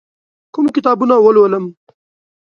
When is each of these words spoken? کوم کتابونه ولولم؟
کوم 0.53 0.65
کتابونه 0.75 1.15
ولولم؟ 1.19 1.65